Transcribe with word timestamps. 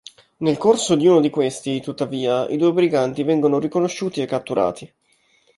Nel 0.37 0.57
corso 0.57 0.95
di 0.95 1.05
uno 1.05 1.19
di 1.21 1.29
questi, 1.29 1.79
tuttavia, 1.79 2.49
i 2.49 2.57
due 2.57 2.73
briganti 2.73 3.21
vengono 3.21 3.59
riconosciuti 3.59 4.23
e 4.23 4.25
catturati. 4.25 4.91